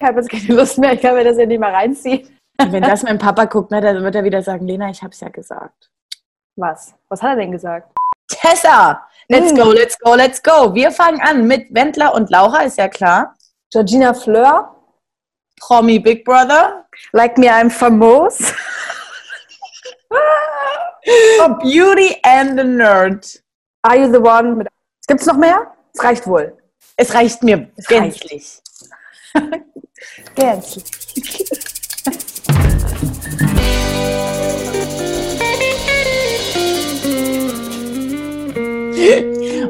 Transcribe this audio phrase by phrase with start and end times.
[0.00, 2.38] Ich habe jetzt keine Lust mehr, ich kann mir das ja nicht mehr reinziehen.
[2.56, 5.28] Wenn das mein Papa guckt, ne, dann wird er wieder sagen, Lena, ich hab's ja
[5.28, 5.90] gesagt.
[6.56, 6.94] Was?
[7.08, 7.90] Was hat er denn gesagt?
[8.28, 9.56] Tessa, let's Hm.
[9.58, 10.74] go, let's go, let's go.
[10.74, 13.36] Wir fangen an mit Wendler und Laura, ist ja klar.
[13.72, 14.74] Georgina Fleur,
[15.60, 16.84] Promi Big Brother.
[17.12, 18.52] like me, I'm famos.
[21.62, 23.40] Beauty and the Nerd.
[23.82, 24.56] Are you the one?
[24.56, 24.68] Mit
[25.06, 25.72] Gibt's noch mehr?
[25.94, 26.56] Es reicht wohl.
[26.96, 28.60] Es reicht mir Es gänzlich.
[30.34, 30.84] Gänzlich.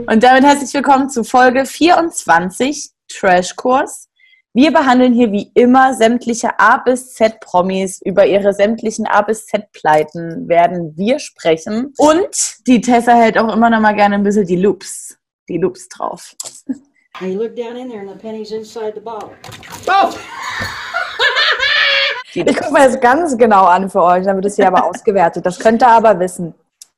[0.06, 4.08] Und damit herzlich willkommen zu Folge 24 Trashkurs.
[4.54, 8.00] Wir behandeln hier wie immer sämtliche A bis Z Promis.
[8.02, 11.92] Über ihre sämtlichen A bis Z Pleiten werden wir sprechen.
[11.98, 15.16] Und die Tessa hält auch immer noch mal gerne ein bisschen die Loops.
[15.48, 16.34] Die Loops drauf.
[17.20, 19.30] And you look down in there and the penny's inside the bottle.
[22.32, 24.84] Die Ich gucke mir das ganz genau an für euch, dann wird es hier aber
[24.84, 25.44] ausgewertet.
[25.44, 26.54] Das könnt ihr aber wissen.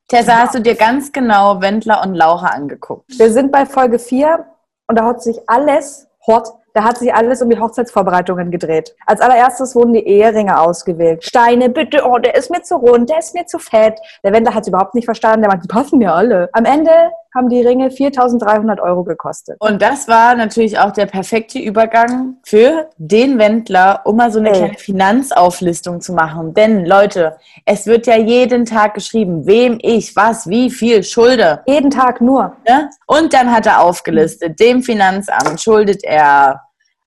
[0.08, 3.04] Tessa, hast du dir ganz genau Wendler und Laura angeguckt?
[3.18, 4.44] Wir sind bei Folge 4
[4.88, 8.94] und da hat sich alles, hot, da hat sich alles um die Hochzeitsvorbereitungen gedreht.
[9.06, 11.24] Als allererstes wurden die Eheringe ausgewählt.
[11.24, 13.98] Steine, bitte, oh, der ist mir zu rund, der ist mir zu fett.
[14.22, 16.50] Der Wendler hat es überhaupt nicht verstanden, der meint, die passen mir alle.
[16.52, 16.90] Am Ende
[17.34, 19.56] haben die Ringe 4.300 Euro gekostet.
[19.60, 24.50] Und das war natürlich auch der perfekte Übergang für den Wendler, um mal so eine
[24.50, 24.58] Ey.
[24.58, 26.54] kleine Finanzauflistung zu machen.
[26.54, 31.62] Denn Leute, es wird ja jeden Tag geschrieben, wem ich was, wie viel schulde.
[31.66, 32.56] Jeden Tag nur.
[32.68, 32.90] Ne?
[33.06, 36.60] Und dann hat er aufgelistet, dem Finanzamt schuldet er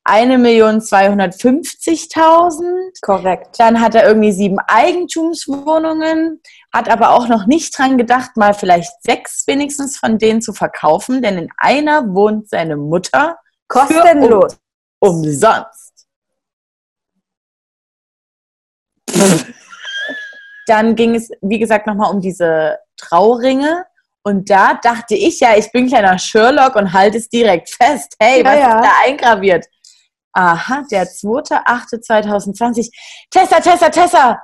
[0.05, 2.99] 1.250.000.
[3.01, 3.59] Korrekt.
[3.59, 6.41] Dann hat er irgendwie sieben Eigentumswohnungen,
[6.73, 11.21] hat aber auch noch nicht dran gedacht, mal vielleicht sechs wenigstens von denen zu verkaufen,
[11.21, 13.37] denn in einer wohnt seine Mutter
[13.67, 14.57] Kostenlos.
[14.99, 16.07] umsonst.
[20.67, 23.85] Dann ging es, wie gesagt, nochmal um diese Trauringe.
[24.25, 28.16] Und da dachte ich ja, ich bin kleiner Sherlock und halte es direkt fest.
[28.19, 28.79] Hey, Ja, was ja.
[28.79, 29.66] ist da eingraviert?
[30.33, 32.89] Aha, der 2.8.2020.
[33.29, 34.39] Tessa, Tessa, Tessa!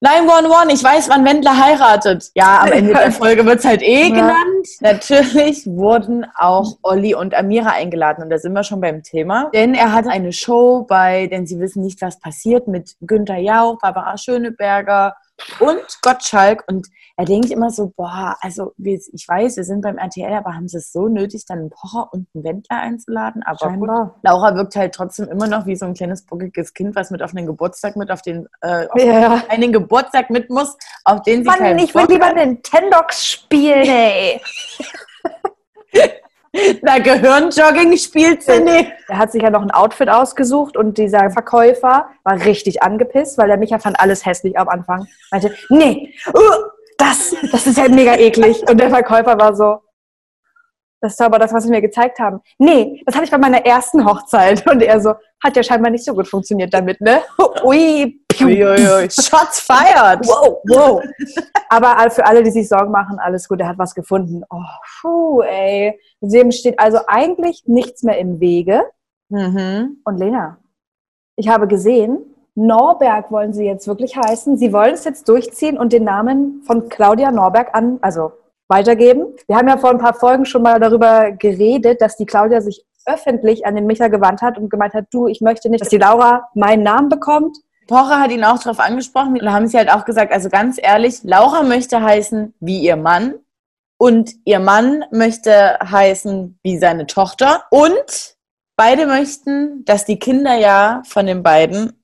[0.00, 2.30] 911, ich weiß, wann Wendler heiratet.
[2.34, 4.14] Ja, am Ende der Folge wird es halt eh Ja.
[4.14, 4.68] genannt.
[4.80, 9.48] Natürlich wurden auch Olli und Amira eingeladen und da sind wir schon beim Thema.
[9.54, 13.78] Denn er hatte eine Show bei, denn sie wissen nicht, was passiert, mit Günther Jauch,
[13.80, 15.16] Barbara Schöneberger
[15.60, 16.64] und Gottschalk.
[16.68, 16.86] Und
[17.16, 20.78] er denkt immer so, boah, also ich weiß, wir sind beim RTL, aber haben sie
[20.78, 23.42] es so nötig, dann einen Pocher und einen Wendler einzuladen?
[23.42, 23.68] Aber gut.
[23.68, 24.14] Scheinbar.
[24.22, 27.32] Laura wirkt halt trotzdem immer noch wie so ein kleines buckliges Kind, was mit auf
[27.32, 29.42] den Geburtstag mit auf den äh, auf Ja.
[29.48, 32.32] einen Geburtstag mit muss, auf den sie Mann, ich will lieber.
[32.32, 34.40] Nintendox spielen, ey.
[36.82, 38.92] Na, Gehirnjogging spielt sie nicht.
[39.08, 43.48] Er hat sich ja noch ein Outfit ausgesucht und dieser Verkäufer war richtig angepisst, weil
[43.48, 45.06] der Micha fand alles hässlich am Anfang.
[45.30, 46.40] Meinte, nee, uh,
[46.98, 48.62] das, das ist ja mega eklig.
[48.68, 49.78] Und der Verkäufer war so,
[51.00, 52.40] das ist aber das, was sie mir gezeigt haben.
[52.58, 54.66] Nee, das hatte ich bei meiner ersten Hochzeit.
[54.66, 57.22] Und er so, hat ja scheinbar nicht so gut funktioniert damit, ne?
[57.64, 58.23] Ui.
[58.40, 59.10] Uiuiui.
[59.10, 60.26] Shots fired.
[60.26, 61.02] Wow, wow.
[61.68, 64.42] Aber für alle, die sich Sorgen machen, alles gut, er hat was gefunden.
[64.50, 64.62] Oh,
[65.00, 65.98] puh, ey.
[66.20, 68.82] Dem steht also eigentlich nichts mehr im Wege.
[69.28, 69.98] Mhm.
[70.04, 70.58] Und Lena,
[71.36, 72.18] ich habe gesehen,
[72.54, 74.56] Norberg wollen sie jetzt wirklich heißen.
[74.56, 78.32] Sie wollen es jetzt durchziehen und den Namen von Claudia Norberg an, also
[78.68, 79.26] weitergeben.
[79.46, 82.84] Wir haben ja vor ein paar Folgen schon mal darüber geredet, dass die Claudia sich
[83.06, 85.98] öffentlich an den Micha gewandt hat und gemeint hat, du, ich möchte nicht, dass die
[85.98, 87.56] Laura meinen Namen bekommt.
[87.86, 89.34] Pocher hat ihn auch darauf angesprochen.
[89.36, 93.34] Da haben sie halt auch gesagt, also ganz ehrlich, Laura möchte heißen wie ihr Mann
[93.98, 98.34] und ihr Mann möchte heißen wie seine Tochter und
[98.76, 102.00] beide möchten, dass die Kinder ja von den beiden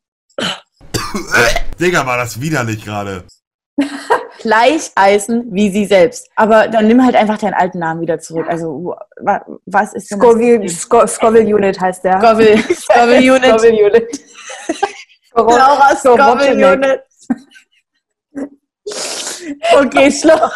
[1.81, 3.25] Digga, war das widerlich gerade.
[4.41, 6.29] gleich heißen wie sie selbst.
[6.37, 8.47] Aber dann nimm halt einfach deinen alten Namen wieder zurück.
[8.49, 10.69] Also wa- was ist denn das Scoville?
[10.69, 12.19] Sco Scoville Unit heißt der.
[12.21, 13.45] Scoville, Scoville Unit.
[13.61, 14.21] Scoville Unit.
[15.47, 16.15] Laura So.
[16.15, 17.03] Unit.
[19.75, 20.53] Okay, Schluss.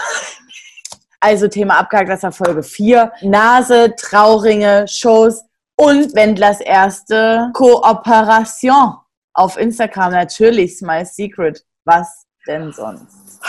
[1.21, 3.11] Also Thema abgehakt, das war Folge 4.
[3.23, 5.43] Nase, Trauringe, Shows
[5.77, 8.95] und Wendlers erste Kooperation
[9.33, 10.13] auf Instagram.
[10.13, 11.65] Natürlich Smile Secret.
[11.85, 13.41] Was denn sonst?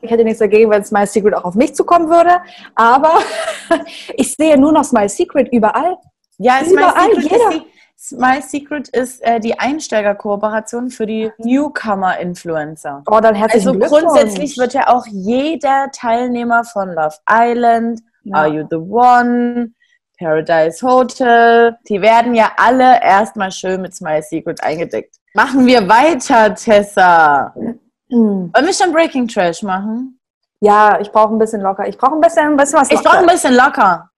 [0.00, 2.40] Ich hätte nichts dagegen, wenn Smile Secret auch auf mich zukommen würde.
[2.74, 3.20] Aber
[4.16, 5.96] ich sehe nur noch Smile Secret überall.
[6.38, 7.50] Ja, Smile Secret, jeder.
[7.50, 7.71] ist die,
[8.04, 13.04] Smile Secret ist äh, die Einsteigerkooperation für die Newcomer-Influencer.
[13.08, 14.02] Oh, dann herzlichen Also Glückwunsch.
[14.06, 18.36] grundsätzlich wird ja auch jeder Teilnehmer von Love Island, Ja.
[18.38, 19.70] Are You the One,
[20.18, 21.76] Paradise Hotel.
[21.88, 25.14] Die werden ja alle erstmal schön mit Smile Secret eingedeckt.
[25.34, 27.54] Machen wir weiter, Tessa.
[27.54, 28.50] Hm.
[28.52, 30.18] Wollen wir schon Breaking Trash machen?
[30.64, 31.88] Ja, ich brauche ein bisschen locker.
[31.88, 32.94] Ich brauche ein bisschen, bisschen was locker.
[32.94, 34.08] Ich brauche ein bisschen locker.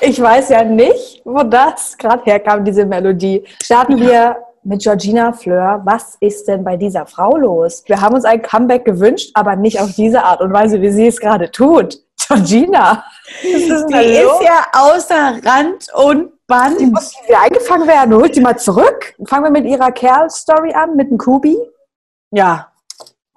[0.00, 3.44] Ich weiß ja nicht, wo das gerade herkam, diese Melodie.
[3.62, 5.82] Starten wir mit Georgina Fleur.
[5.84, 7.82] Was ist denn bei dieser Frau los?
[7.86, 11.08] Wir haben uns ein Comeback gewünscht, aber nicht auf diese Art und Weise, wie sie
[11.08, 11.98] es gerade tut.
[12.28, 13.04] Georgina.
[13.42, 14.40] Ist Die los?
[14.40, 16.80] ist ja außer Rand und Band.
[16.80, 18.14] Die muss wieder eingefangen werden.
[18.14, 19.14] Holt die mal zurück.
[19.26, 21.56] Fangen wir mit ihrer Kerl-Story an, mit dem Kubi.
[22.30, 22.68] Ja.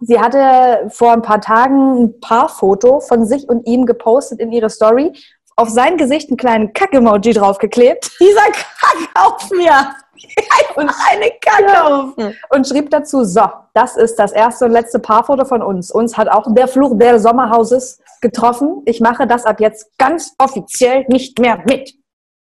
[0.02, 4.70] Sie hatte vor ein paar Tagen ein Paarfoto von sich und ihm gepostet in ihre
[4.70, 5.14] Story.
[5.56, 9.96] Auf sein Gesicht einen kleinen Kack-Emoji draufgeklebt Dieser Kackhaufen, ja.
[10.76, 12.36] Und eine Kackhaufen.
[12.50, 15.90] und schrieb dazu, so, das ist das erste und letzte Paarfoto von uns.
[15.90, 18.82] Uns hat auch der Fluch der Sommerhauses getroffen.
[18.86, 21.94] Ich mache das ab jetzt ganz offiziell nicht mehr mit.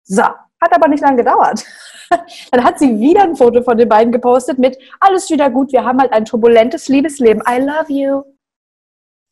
[0.03, 1.63] So, hat aber nicht lange gedauert.
[2.51, 5.83] Dann hat sie wieder ein Foto von den beiden gepostet mit alles wieder gut, wir
[5.83, 7.43] haben halt ein turbulentes Liebesleben.
[7.47, 8.23] I love you.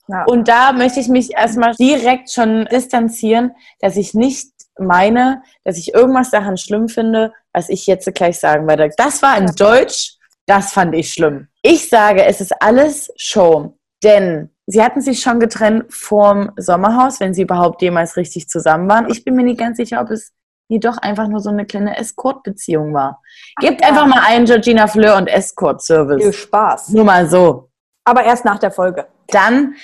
[0.07, 0.23] Ja.
[0.25, 5.93] Und da möchte ich mich erstmal direkt schon distanzieren, dass ich nicht meine, dass ich
[5.93, 8.89] irgendwas daran schlimm finde, was ich jetzt gleich sagen werde.
[8.97, 11.47] Das war in Deutsch, das fand ich schlimm.
[11.61, 17.33] Ich sage, es ist alles Show, denn sie hatten sich schon getrennt vorm Sommerhaus, wenn
[17.33, 19.09] sie überhaupt jemals richtig zusammen waren.
[19.09, 20.33] Ich bin mir nicht ganz sicher, ob es
[20.67, 23.21] jedoch einfach nur so eine kleine Escort-Beziehung war.
[23.59, 23.87] Gebt ja.
[23.87, 26.35] einfach mal einen Georgina Fleur und Viel Escort-Service.
[26.35, 26.89] Spaß.
[26.89, 27.69] Nur mal so.
[28.03, 29.07] Aber erst nach der Folge.
[29.27, 29.75] Dann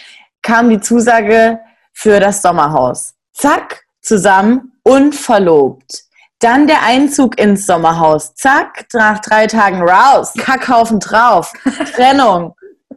[0.41, 1.59] kam die Zusage
[1.94, 3.13] für das Sommerhaus.
[3.33, 6.10] Zack, zusammen und verlobt.
[6.41, 8.33] Dann der Einzug ins Sommerhaus.
[8.33, 10.33] Zack, nach drei Tagen raus.
[10.38, 11.53] Kackhaufen drauf.
[11.95, 12.55] Trennung.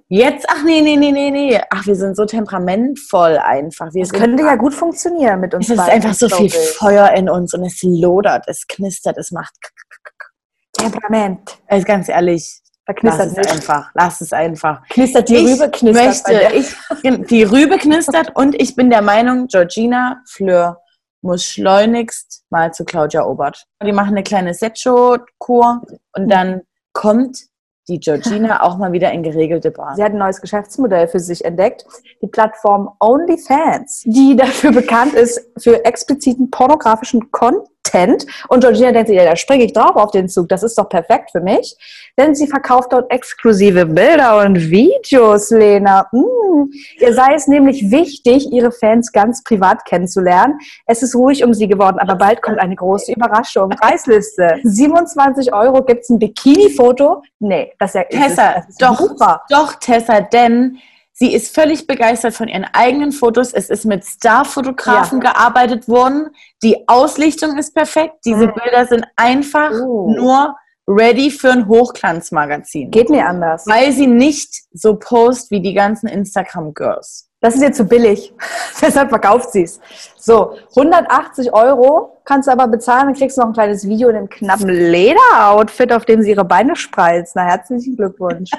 [0.09, 1.61] Jetzt, ach nee, nee, nee, nee, nee.
[1.71, 3.93] Ach, wir sind so temperamentvoll einfach.
[3.93, 6.55] Wir Das könnte ja gut funktionieren mit uns es ist beiden, einfach so viel ich.
[6.55, 9.55] Feuer in uns und es lodert, es knistert, es macht.
[10.73, 11.59] Temperament.
[11.67, 13.53] Also ganz ehrlich, Da lass knistert es nicht.
[13.53, 13.91] einfach.
[13.95, 14.83] Lass es einfach.
[14.89, 16.57] Knistert die ich Rübe, knistert möchte,
[17.03, 20.81] ich, die Rübe knistert und ich bin der Meinung, Georgina Fleur
[21.25, 23.65] muss schleunigst mal zu Claudia Obert.
[23.83, 25.83] Die machen eine kleine Set-Show-Kur
[26.13, 26.63] und dann
[26.93, 27.39] kommt
[27.89, 29.97] die Georgina auch mal wieder in geregelte Bahn.
[29.97, 31.85] Sie hat ein neues Geschäftsmodell für sich entdeckt,
[32.23, 38.27] die Plattform OnlyFans, die dafür bekannt ist für expliziten pornografischen Content.
[38.49, 40.89] Und Georgina denkt sich, ja, da springe ich drauf auf den Zug, das ist doch
[40.89, 41.77] perfekt für mich.
[42.19, 46.07] Denn sie verkauft dort exklusive Bilder und Videos, Lena.
[46.13, 46.71] Mm.
[47.01, 50.59] Ihr sei es nämlich wichtig, ihre Fans ganz privat kennenzulernen.
[50.87, 53.71] Es ist ruhig um sie geworden, aber bald kommt eine große Überraschung.
[53.71, 54.59] Preisliste.
[54.63, 57.23] 27 Euro gibt's ein Bikini-Foto.
[57.41, 59.43] Nee, das ist ja Tessa, das ist doch, super.
[59.51, 60.79] doch, Tessa, denn
[61.13, 63.53] sie ist völlig begeistert von ihren eigenen Fotos.
[63.53, 66.29] Es ist mit Starfotografen gearbeitet worden.
[66.63, 68.15] Die Auslichtung ist perfekt.
[68.25, 68.53] Diese Mhm.
[68.55, 70.13] Bilder sind einfach Oh.
[70.17, 70.55] nur
[70.87, 72.91] ready für ein Hochglanzmagazin.
[72.91, 73.67] Geht mir anders.
[73.67, 77.31] Weil sie nicht so post wie die ganzen Instagram-Girls.
[77.41, 78.33] Das ist ihr zu billig.
[78.81, 79.81] Deshalb verkauft sie es.
[80.17, 84.17] So, 180 Euro kannst du aber bezahlen, dann kriegst du noch ein kleines Video in
[84.17, 87.37] einem knappen Lederoutfit, auf dem sie ihre Beine spreizt.
[87.37, 88.51] Na, herzlichen Glückwunsch.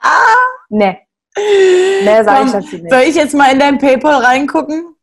[0.68, 0.98] nee.
[1.36, 2.90] Nee, sag Komm, ich dazu nicht.
[2.90, 4.96] Soll ich jetzt mal in dein PayPal reingucken?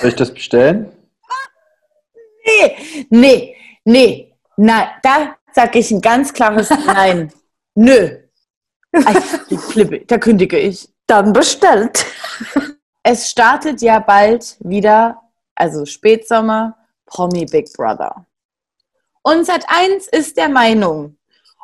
[0.00, 0.92] Soll ich das bestellen?
[2.44, 4.35] Nee, nee, nee.
[4.56, 7.32] Nein, da sag ich ein ganz klares Nein.
[7.74, 8.18] Nö.
[10.06, 10.88] Da kündige ich.
[11.06, 12.04] Dann bestellt.
[13.02, 15.22] Es startet ja bald wieder,
[15.54, 18.26] also Spätsommer, Promi Big Brother.
[19.22, 21.16] Und Sat1 ist der Meinung,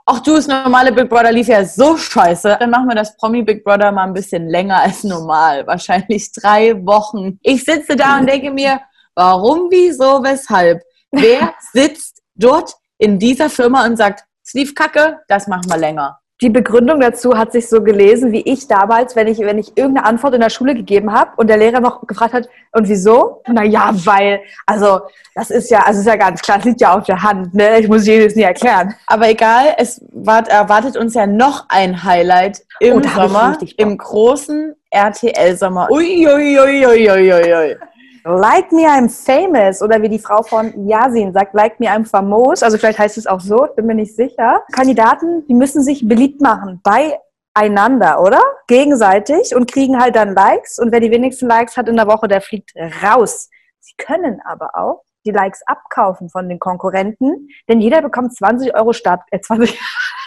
[0.07, 3.43] ach du, das normale Big Brother lief ja so scheiße, dann machen wir das Promi
[3.43, 5.67] Big Brother mal ein bisschen länger als normal.
[5.67, 7.39] Wahrscheinlich drei Wochen.
[7.43, 8.81] Ich sitze da und denke mir,
[9.15, 10.83] warum, wieso, weshalb?
[11.11, 16.21] Wer sitzt dort in dieser Firma und sagt, es lief kacke, das machen wir länger.
[16.41, 20.07] Die Begründung dazu hat sich so gelesen, wie ich damals, wenn ich, wenn ich irgendeine
[20.07, 23.43] Antwort in der Schule gegeben habe und der Lehrer noch gefragt hat, und wieso?
[23.49, 25.01] Na ja, weil, also,
[25.35, 27.81] das ist ja, also ist ja ganz klar, es liegt ja auf der Hand, ne?
[27.81, 28.95] Ich muss jedes nie erklären.
[29.07, 34.75] Aber egal, es wart, erwartet uns ja noch ein Highlight im Oh, Sommer, im großen
[34.91, 35.91] RTL-Sommer.
[35.91, 37.77] Uiuiuiuiui.
[38.25, 39.83] Like me, I'm famous.
[39.83, 42.63] Oder wie die Frau von Yasin sagt, like me, I'm famos.
[42.63, 44.63] Also vielleicht heißt es auch so, bin mir nicht sicher.
[44.73, 48.41] Kandidaten, die müssen sich beliebt machen beieinander, oder?
[48.69, 50.79] Gegenseitig und kriegen halt dann Likes.
[50.79, 53.49] Und wer die wenigsten Likes hat in der Woche, der fliegt raus.
[53.81, 58.93] Sie können aber auch die Likes abkaufen von den Konkurrenten, denn jeder bekommt 20 Euro
[58.93, 59.79] Start, äh 20,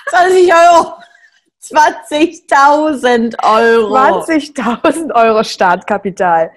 [0.10, 0.94] 20 Euro.
[1.62, 3.96] 20.000 Euro.
[4.22, 6.52] 20.000 Euro Startkapital.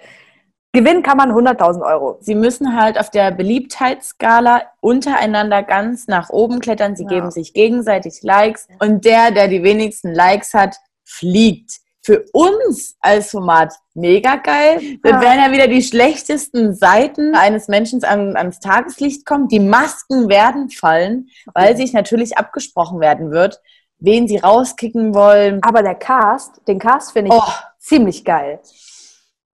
[0.78, 2.18] Gewinnen kann man 100.000 Euro.
[2.20, 6.94] Sie müssen halt auf der Beliebtheitsskala untereinander ganz nach oben klettern.
[6.94, 7.08] Sie Ja.
[7.08, 8.68] geben sich gegenseitig Likes.
[8.78, 11.72] Und der, der die wenigsten Likes hat, fliegt.
[12.02, 14.80] Für uns als Format mega geil.
[15.04, 15.20] Ja.
[15.20, 19.48] werden ja wieder die schlechtesten Seiten eines Menschen an, ans Tageslicht kommen.
[19.48, 23.60] Die Masken werden fallen, weil sich natürlich abgesprochen werden wird,
[23.98, 25.60] wen sie rauskicken wollen.
[25.62, 28.60] Aber der Cast, den Cast finde ich Oh, ziemlich geil.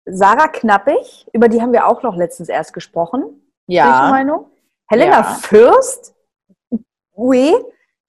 [0.06, 3.24] Sarah Knappig, über die haben wir auch noch letztens erst gesprochen.
[3.68, 4.10] Ja.
[4.10, 4.48] Meinung?
[4.88, 5.24] Helena Ja.
[5.24, 6.14] Fürst,
[7.16, 7.54] oui.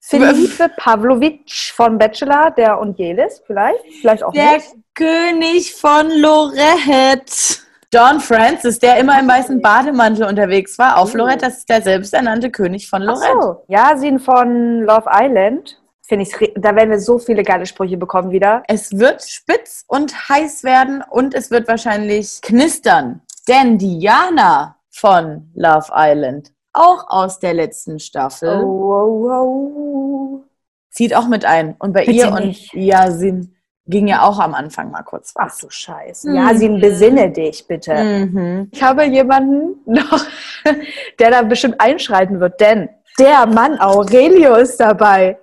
[0.00, 4.74] Felipe Pavlovic von Bachelor, der und Jelis, vielleicht, vielleicht auch Der nicht.
[4.94, 7.62] König von Lorette.
[7.92, 11.14] John Francis, der immer im weißen Bademantel unterwegs war, auf.
[11.14, 13.40] Lorette, das ist der selbsternannte König von Ach Lorette.
[13.40, 13.64] so.
[13.68, 18.62] Yasin von Love Island, finde ich, da werden wir so viele geile Sprüche bekommen wieder.
[18.68, 23.22] Es wird spitz und heiß werden und es wird wahrscheinlich knistern.
[23.48, 30.44] Denn Diana von Love Island, auch aus der letzten Staffel, Oh, oh, oh.
[30.90, 31.74] zieht auch mit ein.
[31.78, 32.72] Und bei Bitte ihr und nicht.
[32.74, 33.54] Yasin
[33.86, 35.58] ging ja auch am Anfang mal kurz Ach was.
[35.58, 36.30] du Scheiße.
[36.30, 36.36] Mhm.
[36.36, 37.94] Yasin, besinne dich bitte.
[37.94, 38.68] Mhm.
[38.72, 40.24] Ich habe jemanden noch,
[41.18, 45.38] der da bestimmt einschreiten wird, denn der Mann Aurelio ist dabei.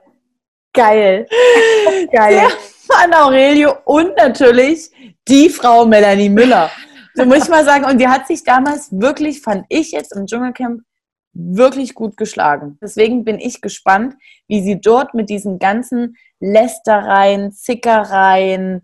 [0.73, 1.27] Geil.
[2.11, 2.47] Geil.
[2.89, 4.91] Mann Aurelio und natürlich
[5.27, 6.69] die Frau Melanie Müller.
[7.13, 7.85] So muss ich mal sagen.
[7.85, 10.81] Und die hat sich damals wirklich, fand ich jetzt im Dschungelcamp,
[11.33, 12.77] wirklich gut geschlagen.
[12.81, 14.15] Deswegen bin ich gespannt,
[14.47, 18.81] wie sie dort mit diesen ganzen Lästereien, Zickereien,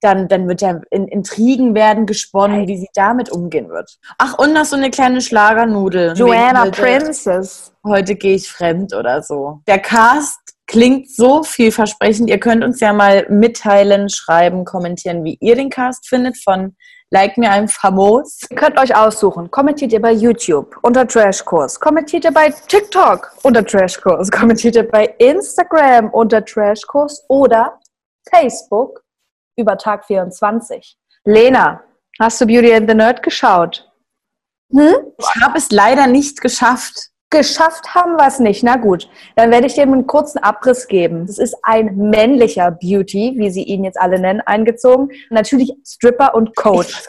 [0.00, 3.98] dann, dann wird ja in Intrigen werden gesponnen, wie sie damit umgehen wird.
[4.16, 6.14] Ach, und noch so eine kleine Schlagernudel.
[6.16, 7.72] Joanna Princess.
[7.84, 9.60] heute gehe ich fremd oder so.
[9.66, 10.38] Der Cast
[10.70, 12.30] klingt so vielversprechend.
[12.30, 16.76] Ihr könnt uns ja mal mitteilen, schreiben, kommentieren, wie ihr den Cast findet von
[17.10, 18.38] Like mir ein Famos.
[18.48, 19.50] Ihr könnt euch aussuchen.
[19.50, 21.80] Kommentiert ihr bei YouTube unter Trashkurs?
[21.80, 24.30] Kommentiert ihr bei TikTok unter Trashkurs?
[24.30, 27.80] Kommentiert ihr bei Instagram unter Trashkurs oder
[28.30, 29.02] Facebook
[29.56, 30.96] über Tag 24?
[31.24, 31.82] Lena,
[32.20, 33.90] hast du Beauty and the Nerd geschaut?
[34.72, 34.94] Hm?
[35.18, 37.09] Ich habe es leider nicht geschafft.
[37.30, 38.64] Geschafft haben wir es nicht.
[38.64, 41.22] Na gut, dann werde ich dir einen kurzen Abriss geben.
[41.28, 45.10] Es ist ein männlicher Beauty, wie sie ihn jetzt alle nennen, eingezogen.
[45.30, 47.04] Natürlich Stripper und Coach.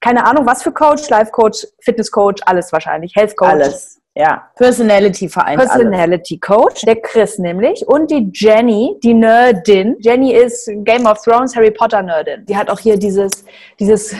[0.00, 3.50] Keine Ahnung, was für Coach, Life Coach, Fitness Coach, alles wahrscheinlich, Health Coach.
[3.50, 4.00] Alles.
[4.14, 4.48] Ja.
[4.56, 5.72] Personality vereint alles.
[5.72, 9.96] Personality Coach, der Chris nämlich und die Jenny, die Nerdin.
[10.00, 12.44] Jenny ist Game of Thrones Harry Potter Nerdin.
[12.46, 13.44] Die hat auch hier dieses
[13.78, 14.14] dieses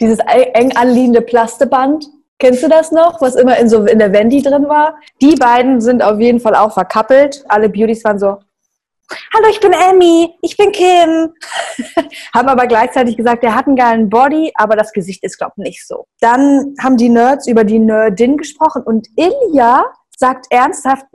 [0.00, 2.06] dieses eng anliegende Plasteband.
[2.42, 4.96] Kennst du das noch, was immer in so in der Wendy drin war?
[5.20, 7.44] Die beiden sind auf jeden Fall auch verkappelt.
[7.46, 8.38] Alle Beauties waren so
[9.32, 11.32] Hallo, ich bin Emmy, ich bin Kim.
[12.34, 15.62] haben aber gleichzeitig gesagt, er hat einen geilen Body, aber das Gesicht ist, glaube ich,
[15.62, 16.06] nicht so.
[16.18, 19.84] Dann haben die Nerds über die Nerdin gesprochen und Ilja
[20.16, 21.06] sagt ernsthaft,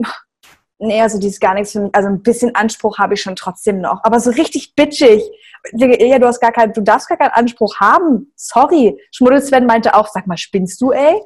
[0.78, 1.94] nee, also die ist gar nichts für mich.
[1.94, 5.22] Also ein bisschen Anspruch habe ich schon trotzdem noch, aber so richtig bitchig.
[5.72, 8.32] Ilja, du hast gar keinen, du darfst gar keinen Anspruch haben.
[8.36, 8.96] Sorry.
[9.12, 11.20] Schmuddel-Sven meinte auch, sag mal, spinnst du, ey?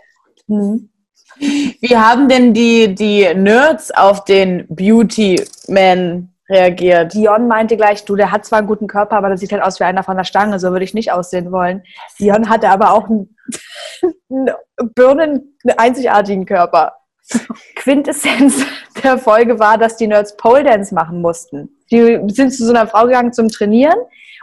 [0.49, 0.91] Hm.
[1.39, 7.15] Wie haben denn die, die Nerds auf den Beauty Man reagiert?
[7.15, 9.81] Dion meinte gleich, du, der hat zwar einen guten Körper, aber der sieht halt aus
[9.81, 11.83] wie einer von der Stange, so würde ich nicht aussehen wollen.
[12.19, 13.37] Dion hatte aber auch einen,
[14.31, 14.51] einen
[14.95, 16.97] Birnen, einen einzigartigen Körper.
[17.77, 18.67] Quintessenz
[19.03, 21.82] der Folge war, dass die Nerds Pole Dance machen mussten.
[21.93, 23.99] Die sind zu so einer Frau gegangen zum Trainieren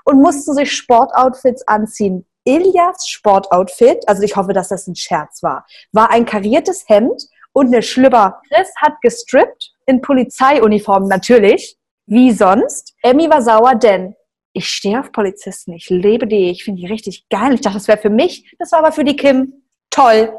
[0.05, 2.25] und mussten sich Sportoutfits anziehen.
[2.45, 7.67] Ilias Sportoutfit, also ich hoffe, dass das ein Scherz war, war ein kariertes Hemd und
[7.67, 8.41] eine Schlüpper.
[8.47, 12.95] Chris hat gestrippt in Polizeiuniform natürlich, wie sonst.
[13.01, 14.15] Emmy war sauer, denn
[14.53, 17.53] ich stehe auf Polizisten, ich lebe die, ich finde die richtig geil.
[17.53, 20.33] Ich dachte, das wäre für mich, das war aber für die Kim toll.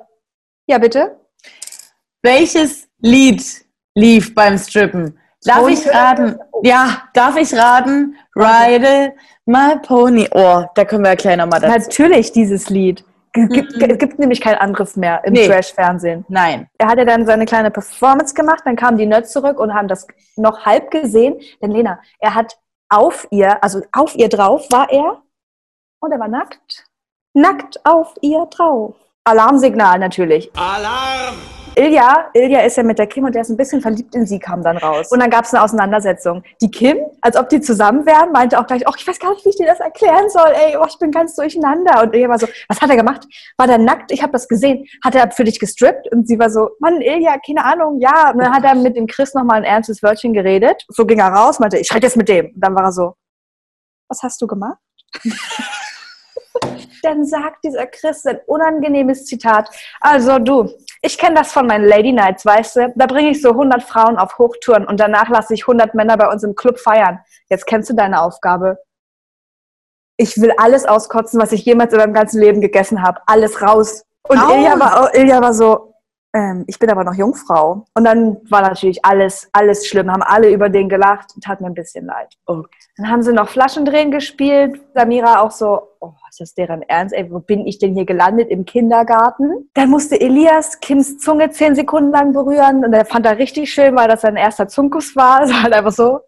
[0.66, 1.20] Ja, bitte?
[2.22, 3.42] Welches Lied
[3.94, 5.19] lief beim Strippen?
[5.44, 6.38] Darf ich raten?
[6.62, 8.16] Ja, darf ich raten?
[8.36, 9.14] Ride
[9.46, 10.28] my pony.
[10.32, 11.72] Oh, da können wir ja gleich nochmal dazu.
[11.78, 13.04] Natürlich dieses Lied.
[13.32, 13.90] G- Gibt, Mhm.
[13.90, 15.46] Es gibt nämlich kein anderes mehr im Nee.
[15.46, 16.24] Trash-Fernsehen.
[16.28, 16.68] Nein.
[16.78, 19.86] Er hat ja dann seine kleine Performance gemacht, dann kamen die Nerds zurück und haben
[19.88, 20.06] das
[20.36, 21.40] noch halb gesehen.
[21.62, 25.22] Denn Lena, er hat auf ihr, also auf ihr drauf war er
[26.00, 26.86] und er war nackt.
[27.32, 28.96] Nackt auf ihr drauf.
[29.24, 30.50] Alarmsignal natürlich.
[30.56, 31.36] Alarm!
[31.76, 34.38] Ilja, Ilja ist ja mit der Kim und der ist ein bisschen verliebt in sie,
[34.38, 35.10] kam dann raus.
[35.12, 36.42] Und dann gab es eine Auseinandersetzung.
[36.60, 39.44] Die Kim, als ob die zusammen wären, meinte auch gleich, oh, ich weiß gar nicht,
[39.44, 40.48] wie ich dir das erklären soll.
[40.48, 42.02] Ey, oh, ich bin ganz durcheinander.
[42.02, 43.26] Und Ilja war so, was hat er gemacht?
[43.56, 44.10] War der nackt?
[44.12, 44.86] Ich habe das gesehen.
[45.04, 46.12] Hat er für dich gestrippt?
[46.12, 48.32] Und sie war so, Mann, Ilja, keine Ahnung, ja.
[48.32, 50.84] Und dann hat er mit dem Chris nochmal ein ernstes Wörtchen geredet.
[50.88, 52.46] So ging er raus, meinte, ich rede jetzt mit dem.
[52.46, 53.14] Und dann war er so,
[54.08, 54.78] was hast du gemacht?
[57.02, 59.68] Dann sagt dieser Chris ein unangenehmes Zitat.
[60.00, 60.70] Also du,
[61.02, 62.92] ich kenne das von meinen Lady Nights, weißt du?
[62.96, 66.28] Da bringe ich so 100 Frauen auf Hochtouren und danach lasse ich 100 Männer bei
[66.28, 67.20] uns im Club feiern.
[67.48, 68.78] Jetzt kennst du deine Aufgabe.
[70.16, 73.20] Ich will alles auskotzen, was ich jemals in meinem ganzen Leben gegessen habe.
[73.26, 74.04] Alles raus.
[74.28, 75.89] Und Ilja war, Ilja war so,
[76.32, 77.86] ähm, ich bin aber noch Jungfrau.
[77.94, 81.74] Und dann war natürlich alles, alles schlimm, haben alle über den gelacht, tat mir ein
[81.74, 82.36] bisschen leid.
[82.46, 82.68] Okay.
[82.96, 84.80] Dann haben sie noch Flaschendrehen gespielt.
[84.94, 87.14] Samira auch so, oh, ist das deren Ernst?
[87.14, 88.50] Ey, wo bin ich denn hier gelandet?
[88.50, 89.70] Im Kindergarten.
[89.74, 93.96] Dann musste Elias Kims Zunge zehn Sekunden lang berühren und er fand er richtig schön,
[93.96, 95.42] weil das sein erster Zunkus war.
[95.50, 96.20] Es war halt einfach so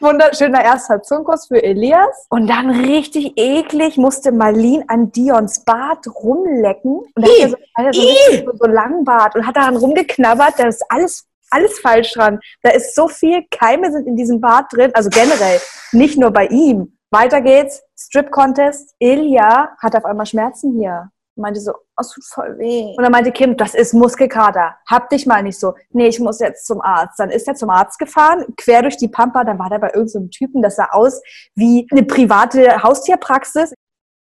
[0.00, 2.26] wunderschöner erster Zunkus für Elias.
[2.28, 6.98] Und dann richtig eklig musste Marlene an Dions Bart rumlecken.
[7.14, 7.28] Und da
[7.76, 10.54] hat er so, so, so, so Langbart und hat daran rumgeknabbert.
[10.58, 12.40] Da ist alles, alles falsch dran.
[12.62, 14.90] Da ist so viel Keime sind in diesem Bart drin.
[14.94, 15.60] Also generell,
[15.92, 16.98] nicht nur bei ihm.
[17.10, 17.82] Weiter geht's.
[17.98, 18.94] Strip Contest.
[18.98, 22.94] Ilja hat auf einmal Schmerzen hier meinte so, oh, es tut voll weh.
[22.96, 24.76] Und dann meinte Kim, das ist Muskelkater.
[24.88, 25.74] Hab dich mal nicht so.
[25.90, 27.18] Nee, ich muss jetzt zum Arzt.
[27.18, 29.44] Dann ist er zum Arzt gefahren, quer durch die Pampa.
[29.44, 31.20] Dann war der bei irgendeinem so Typen, das sah aus
[31.54, 33.74] wie eine private Haustierpraxis.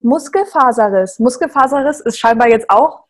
[0.03, 1.20] Muskelfaserriss.
[1.20, 3.06] Muskelfaserriss ist scheinbar jetzt auch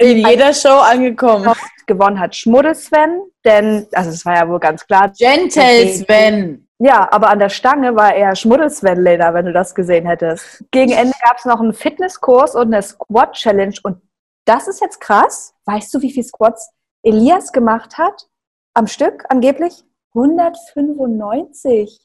[0.00, 1.52] in jeder Show angekommen.
[1.86, 5.12] Gewonnen hat Schmuddel Sven, denn, also es war ja wohl ganz klar.
[5.16, 6.66] Gentle Sven.
[6.82, 10.64] Ja, aber an der Stange war eher Schmuddelsven, wenn du das gesehen hättest.
[10.70, 13.74] Gegen Ende gab es noch einen Fitnesskurs und eine Squat-Challenge.
[13.82, 14.00] Und
[14.46, 15.54] das ist jetzt krass.
[15.66, 16.70] Weißt du, wie viele Squats
[17.02, 18.28] Elias gemacht hat?
[18.72, 19.84] Am Stück angeblich?
[20.14, 22.00] 195.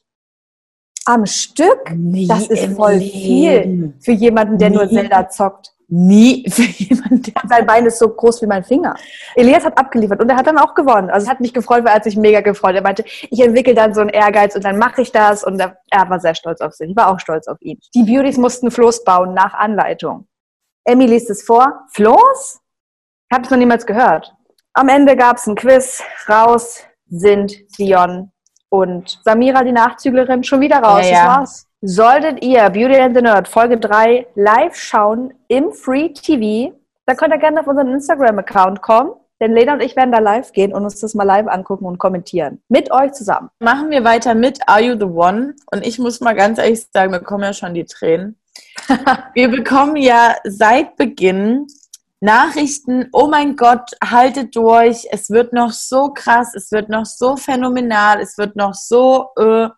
[1.06, 1.92] Am Stück?
[1.94, 4.76] Nie das ist voll viel für jemanden, der Nie.
[4.76, 7.22] nur Zelda zockt nie für jemanden.
[7.48, 8.94] Sein Bein ist so groß wie mein Finger.
[9.34, 11.10] Elias hat abgeliefert und er hat dann auch gewonnen.
[11.10, 12.74] Also es hat mich gefreut, weil er hat sich mega gefreut.
[12.74, 15.78] Er meinte, ich entwickle dann so einen Ehrgeiz und dann mache ich das und er,
[15.90, 16.90] er, war sehr stolz auf sich.
[16.90, 17.78] Ich war auch stolz auf ihn.
[17.94, 20.26] Die Beauties mussten Floß bauen nach Anleitung.
[20.84, 21.86] Emmy liest es vor.
[21.92, 22.60] Floß?
[23.28, 24.32] Ich habe es noch niemals gehört.
[24.72, 26.02] Am Ende gab es ein Quiz.
[26.28, 28.32] Raus sind Dion
[28.78, 31.04] und Samira, die Nachzüglerin, schon wieder raus.
[31.04, 31.24] Ja, ja.
[31.24, 31.66] Das war's.
[31.82, 36.74] Solltet ihr Beauty and the Nerd Folge 3 live schauen im Free TV,
[37.06, 39.12] dann könnt ihr gerne auf unseren Instagram-Account kommen.
[39.40, 41.98] Denn Lena und ich werden da live gehen und uns das mal live angucken und
[41.98, 42.62] kommentieren.
[42.68, 43.50] Mit euch zusammen.
[43.60, 45.54] Machen wir weiter mit Are You the One?
[45.70, 48.38] Und ich muss mal ganz ehrlich sagen, wir bekommen ja schon die Tränen.
[49.34, 51.66] wir bekommen ja seit Beginn
[52.20, 57.36] Nachrichten, oh mein Gott, haltet durch, es wird noch so krass, es wird noch so
[57.36, 59.68] phänomenal, es wird noch so äh,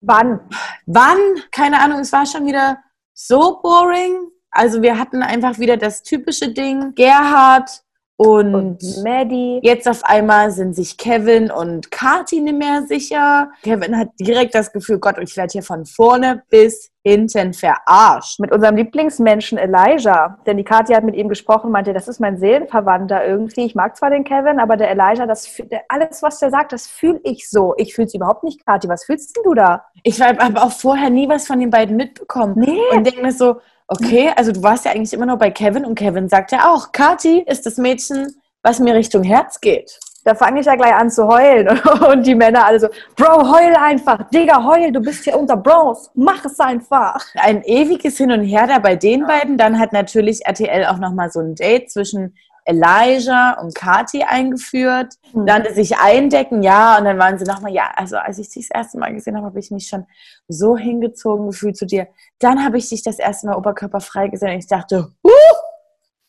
[0.00, 0.40] Wann?
[0.86, 1.18] Wann?
[1.52, 2.78] Keine Ahnung, es war schon wieder
[3.12, 4.30] so boring.
[4.50, 6.94] Also wir hatten einfach wieder das typische Ding.
[6.94, 7.82] Gerhard
[8.20, 9.60] und, und Maddie.
[9.62, 13.50] Jetzt auf einmal sind sich Kevin und Kati nicht mehr sicher.
[13.62, 18.38] Kevin hat direkt das Gefühl, Gott, ich werde hier von vorne bis hinten verarscht.
[18.38, 20.36] Mit unserem Lieblingsmenschen Elijah.
[20.44, 23.64] Denn die Kati hat mit ihm gesprochen, meinte, das ist mein Seelenverwandter irgendwie.
[23.64, 26.88] Ich mag zwar den Kevin, aber der Elijah, das, der, alles, was der sagt, das
[26.88, 27.72] fühle ich so.
[27.78, 28.86] Ich fühle es überhaupt nicht, Kati.
[28.90, 29.86] Was fühlst denn du da?
[30.02, 32.52] Ich habe auch vorher nie was von den beiden mitbekommen.
[32.58, 32.80] Nee.
[32.92, 35.96] Und denke mir so, Okay, also du warst ja eigentlich immer noch bei Kevin und
[35.96, 39.98] Kevin sagt ja auch, Kati ist das Mädchen, was mir Richtung Herz geht.
[40.24, 41.68] Da fange ich ja gleich an zu heulen
[42.08, 46.08] und die Männer alle so, Bro, heul einfach, Digga, heul, du bist hier unter Bros,
[46.14, 47.26] mach es einfach.
[47.34, 49.58] Ein ewiges Hin und Her da bei den beiden.
[49.58, 52.36] Dann hat natürlich RTL auch nochmal so ein Date zwischen
[52.70, 55.46] Elijah und Kati eingeführt, mhm.
[55.46, 58.76] lernte sich eindecken, ja, und dann waren sie nochmal, ja, also als ich dich das
[58.76, 60.06] erste Mal gesehen habe, habe ich mich schon
[60.48, 62.06] so hingezogen gefühlt zu dir.
[62.38, 65.30] Dann habe ich dich das erste Mal oberkörperfrei gesehen und ich dachte, huh,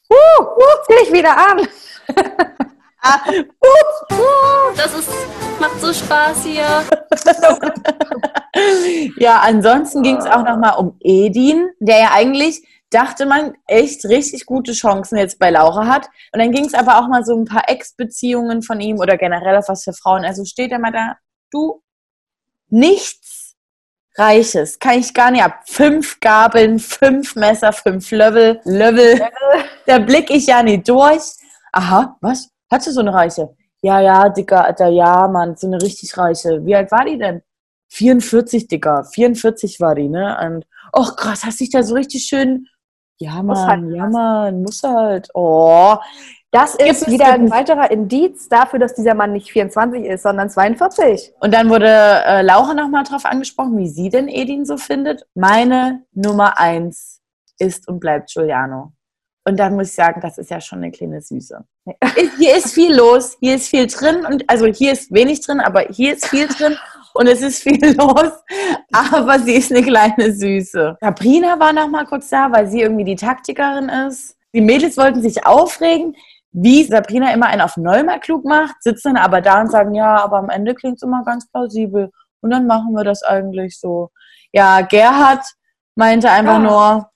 [0.10, 1.68] huh, huh, zieh dich wieder an.
[3.02, 5.10] ah, uh, uh, das ist,
[5.60, 6.66] macht so Spaß hier.
[9.18, 14.46] ja, ansonsten ging es auch nochmal um Edin, der ja eigentlich dachte man, echt richtig
[14.46, 16.08] gute Chancen jetzt bei Laura hat.
[16.34, 19.58] Und dann ging es aber auch mal so ein paar Ex-Beziehungen von ihm oder generell
[19.58, 20.24] auf was für Frauen.
[20.26, 21.16] Also steht er mal da,
[21.52, 21.82] du,
[22.68, 23.56] nichts
[24.18, 25.62] Reiches, kann ich gar nicht ab.
[25.68, 29.22] Fünf Gabeln, fünf Messer, fünf Level, Level.
[29.86, 31.24] da blick ich ja nicht durch.
[31.72, 32.50] Aha, was?
[32.70, 33.56] Hast du so eine Reiche?
[33.82, 36.64] Ja, ja, Dicker, Alter, ja, Mann, so eine richtig Reiche.
[36.66, 37.42] Wie alt war die denn?
[37.90, 39.06] 44, Dicker.
[39.06, 40.38] 44 war die, ne?
[40.46, 42.68] Und, oh krass, hast dich da so richtig schön
[43.22, 45.30] ja, Mann, halt ja, Mann, muss halt.
[45.34, 45.96] Oh,
[46.52, 51.34] Das ist wieder ein weiterer Indiz dafür, dass dieser Mann nicht 24 ist, sondern 42.
[51.40, 55.26] Und dann wurde äh, Laura nochmal drauf angesprochen, wie sie denn Edin so findet.
[55.34, 57.22] Meine Nummer eins
[57.58, 58.92] ist und bleibt Giuliano.
[59.44, 61.64] Und da muss ich sagen, das ist ja schon eine kleine Süße.
[62.38, 65.82] Hier ist viel los, hier ist viel drin und also hier ist wenig drin, aber
[65.90, 66.78] hier ist viel drin
[67.14, 68.32] und es ist viel los.
[68.94, 70.98] Aber sie ist eine kleine Süße.
[71.02, 74.36] Sabrina war noch mal kurz da, weil sie irgendwie die Taktikerin ist.
[74.54, 76.16] Die Mädels wollten sich aufregen,
[76.52, 80.38] wie Sabrina immer einen auf neunmal klug macht, sitzen aber da und sagen, ja, aber
[80.38, 82.12] am Ende klingt es immer ganz plausibel.
[82.42, 84.10] Und dann machen wir das eigentlich so.
[84.52, 85.46] Ja, Gerhard
[85.96, 86.60] meinte einfach Ah.
[86.60, 87.11] nur,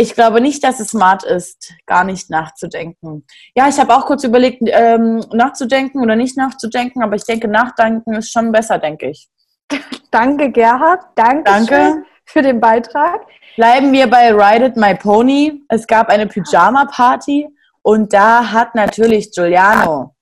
[0.00, 3.26] ich glaube nicht, dass es smart ist, gar nicht nachzudenken.
[3.54, 8.14] Ja, ich habe auch kurz überlegt, ähm, nachzudenken oder nicht nachzudenken, aber ich denke, nachdenken
[8.14, 9.28] ist schon besser, denke ich.
[10.10, 11.02] Danke, Gerhard.
[11.14, 12.04] Danke, Danke.
[12.24, 13.26] für den Beitrag.
[13.56, 15.62] Bleiben wir bei Ride It My Pony.
[15.68, 17.48] Es gab eine Pyjama-Party
[17.82, 20.14] und da hat natürlich Giuliano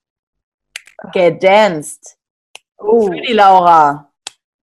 [1.12, 2.16] gedanced
[2.80, 3.08] Oh.
[3.08, 4.10] für die Laura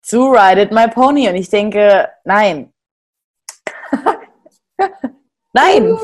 [0.01, 1.28] zu Ride It My Pony.
[1.30, 2.71] Und ich denke, nein.
[5.53, 5.83] Nein.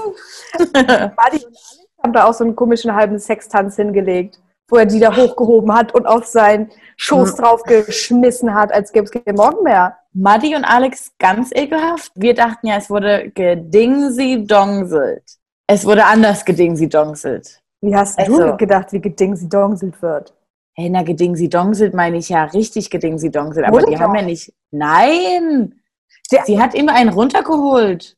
[0.57, 1.45] Buddy und Alex
[2.03, 5.93] haben da auch so einen komischen halben Sextanz hingelegt, wo er die da hochgehoben hat
[5.93, 9.97] und auf seinen Schoß drauf geschmissen hat, als gäbe es keinen Morgen mehr.
[10.13, 12.12] Maddi und Alex ganz ekelhaft.
[12.15, 15.23] Wir dachten ja, es wurde gedingsi-dongselt.
[15.67, 17.62] Es wurde anders gedingsi-dongselt.
[17.81, 20.34] Wie hast Also- du gedacht, wie gedingsi-dongselt wird?
[20.73, 23.65] Hey, na, gedingsi-dongselt meine ich ja richtig gedingsi-dongselt.
[23.65, 24.01] Aber Wurde die doch.
[24.01, 24.53] haben ja nicht.
[24.71, 25.81] Nein!
[26.31, 28.15] Der- Sie hat ihm einen runtergeholt.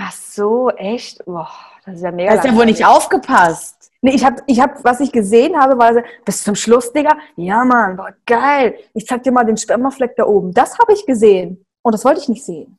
[0.00, 1.24] Ach so, echt?
[1.24, 1.50] Boah,
[1.84, 2.30] das ist ja mega.
[2.30, 3.90] Da hat ja wohl nicht aufgepasst.
[4.00, 7.16] Nee, ich hab, ich hab, was ich gesehen habe, war so, bis zum Schluss, Digga.
[7.34, 8.78] Ja, Mann, boah, geil.
[8.94, 10.54] Ich zeig dir mal den Spermafleck da oben.
[10.54, 11.64] Das habe ich gesehen.
[11.82, 12.78] Und das wollte ich nicht sehen.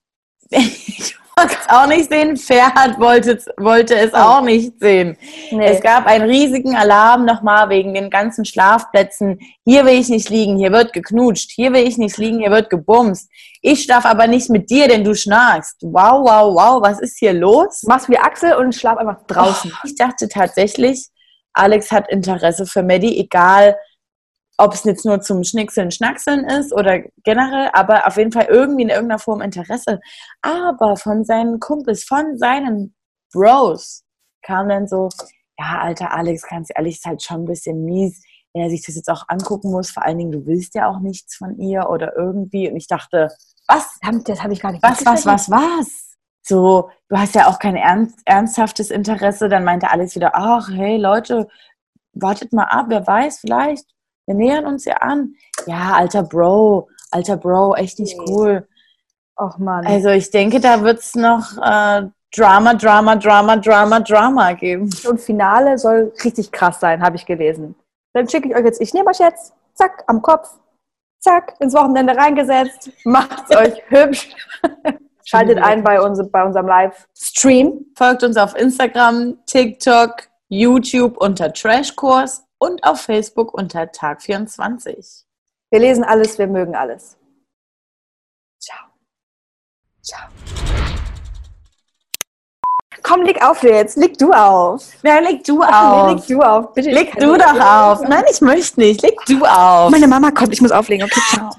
[1.42, 2.36] Ich wollte es auch nicht sehen.
[2.38, 5.18] Ferhat wollte, es- wollte es auch nicht sehen.
[5.52, 5.68] Nee.
[5.68, 9.40] Es gab einen riesigen Alarm nochmal wegen den ganzen Schlafplätzen.
[9.66, 11.52] Hier will ich nicht liegen, hier wird geknutscht.
[11.52, 13.30] Hier will ich nicht liegen, hier wird gebumst.
[13.62, 15.78] Ich darf aber nicht mit dir, denn du schnarchst.
[15.82, 17.84] Wow, wow, wow, was ist hier los?
[17.84, 19.72] Machst wie Axel und schlaf einfach draußen.
[19.86, 21.08] Ich dachte tatsächlich,
[21.54, 23.78] Alex hat Interesse für Maddie, egal
[24.60, 28.84] ob es jetzt nur zum Schnickseln, Schnackseln ist oder generell, aber auf jeden Fall irgendwie
[28.84, 30.02] in irgendeiner Form Interesse.
[30.42, 32.94] Aber von seinen Kumpels, von seinen
[33.32, 34.04] Bros
[34.42, 35.10] kam dann so,
[35.58, 38.22] ja, alter Alex, ganz ehrlich, ist halt schon ein bisschen mies,
[38.54, 39.92] wenn er sich das jetzt auch angucken muss.
[39.92, 42.70] Vor allen Dingen, du willst ja auch nichts von ihr oder irgendwie.
[42.70, 43.30] Und ich dachte,
[43.68, 43.98] was?
[44.26, 46.18] Das habe ich gar nicht was, was, was, was?
[46.42, 49.48] So, du hast ja auch kein ernst, ernsthaftes Interesse.
[49.48, 51.48] Dann meinte Alex wieder, ach, hey Leute,
[52.14, 53.86] wartet mal ab, wer weiß, vielleicht.
[54.30, 55.34] Wir nähern uns ja an.
[55.66, 58.68] Ja, alter Bro, alter Bro, echt nicht cool.
[59.36, 59.88] Och Mann.
[59.88, 62.04] Also ich denke, da wird es noch äh,
[62.36, 64.88] Drama, Drama, Drama, Drama, Drama geben.
[65.10, 67.74] Und Finale soll richtig krass sein, habe ich gelesen.
[68.14, 70.48] Dann schicke ich euch jetzt, ich nehme euch jetzt, zack, am Kopf,
[71.18, 74.30] zack, ins Wochenende reingesetzt, macht's euch hübsch.
[75.26, 77.84] Schaltet ein bei, uns, bei unserem Livestream.
[77.96, 85.24] Folgt uns auf Instagram, TikTok, YouTube unter Trashkurs und auf Facebook unter Tag24.
[85.72, 87.18] Wir lesen alles, wir mögen alles.
[88.62, 88.88] Ciao.
[90.04, 90.28] Ciao.
[93.02, 93.98] Komm, leg auf jetzt.
[93.98, 94.86] Leg du auf.
[95.02, 96.12] Wer leg du Nee, auf?
[96.16, 96.74] leg du auf.
[96.74, 96.92] Bitte.
[96.92, 98.02] Leg du doch auf.
[98.02, 99.02] Nein, ich möchte nicht.
[99.02, 99.90] Leg du auf.
[99.90, 101.06] Meine Mama kommt, ich muss auflegen.
[101.06, 101.50] Okay, ciao.